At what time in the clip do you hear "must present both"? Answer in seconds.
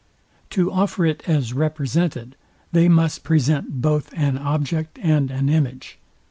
2.89-4.11